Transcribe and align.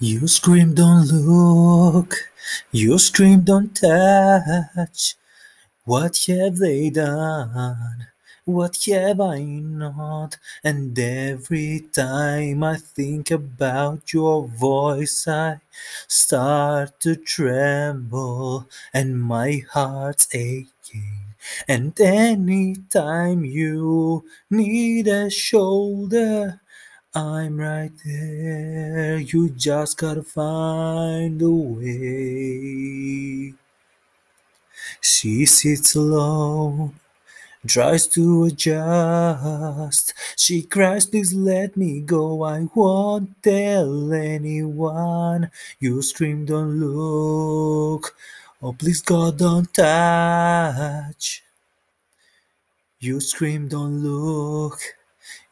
You 0.00 0.26
scream, 0.26 0.74
don't 0.74 1.06
look. 1.06 2.16
You 2.72 2.98
scream, 2.98 3.42
don't 3.42 3.72
touch. 3.72 5.14
What 5.84 6.18
have 6.28 6.58
they 6.58 6.90
done? 6.90 8.08
What 8.46 8.78
have 8.86 9.20
I 9.20 9.40
not? 9.44 10.38
And 10.64 10.98
every 10.98 11.80
time 11.92 12.64
I 12.64 12.76
think 12.78 13.30
about 13.30 14.12
your 14.12 14.48
voice, 14.48 15.28
I 15.28 15.60
start 16.08 17.00
to 17.00 17.16
tremble 17.16 18.68
and 18.94 19.22
my 19.22 19.62
heart's 19.72 20.28
aching. 20.34 21.34
And 21.68 21.98
any 22.00 22.76
time 22.90 23.44
you 23.44 24.24
need 24.50 25.08
a 25.08 25.30
shoulder, 25.30 26.60
I'm 27.14 27.58
right 27.58 27.92
there. 28.04 29.18
You 29.18 29.50
just 29.50 29.98
gotta 29.98 30.22
find 30.22 31.40
a 31.42 31.50
way. 31.50 33.54
She 35.00 35.44
sits 35.46 35.94
alone, 35.94 36.94
tries 37.66 38.06
to 38.08 38.44
adjust. 38.44 40.14
She 40.36 40.62
cries, 40.62 41.06
please 41.06 41.32
let 41.34 41.76
me 41.76 42.00
go. 42.00 42.42
I 42.44 42.68
won't 42.74 43.42
tell 43.42 44.12
anyone. 44.12 45.50
You 45.80 46.02
scream, 46.02 46.44
don't 46.46 46.78
look. 46.80 48.14
Oh, 48.62 48.72
please, 48.74 49.00
God, 49.02 49.38
don't 49.38 49.72
touch. 49.74 51.42
You 53.00 53.18
scream, 53.20 53.66
don't 53.68 54.02
look. 54.04 54.78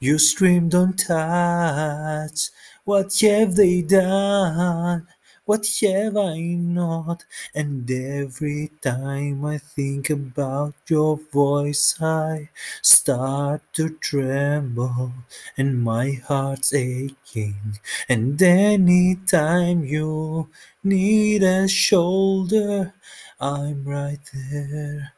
You 0.01 0.19
scream, 0.19 0.69
don't 0.69 0.99
touch. 0.99 2.51
What 2.85 3.17
have 3.21 3.55
they 3.57 3.83
done? 3.83 5.07
What 5.45 5.67
have 5.83 6.17
I 6.17 6.39
not? 6.41 7.25
And 7.55 7.91
every 7.91 8.71
time 8.83 9.45
I 9.45 9.59
think 9.59 10.11
about 10.11 10.75
your 10.89 11.17
voice, 11.33 11.97
I 12.01 12.51
start 12.83 13.63
to 13.75 13.91
tremble 13.91 15.13
and 15.57 15.83
my 15.83 16.13
heart's 16.29 16.75
aching. 16.75 17.79
And 18.09 18.41
any 18.43 19.17
time 19.27 19.85
you 19.85 20.49
need 20.85 21.43
a 21.43 21.67
shoulder, 21.69 22.95
I'm 23.41 23.85
right 23.85 24.21
there. 24.35 25.13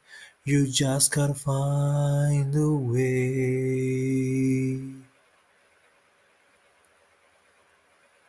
You 0.44 0.66
just 0.68 1.12
gotta 1.14 1.34
find 1.34 2.54
a 2.54 2.70
way. 2.72 3.39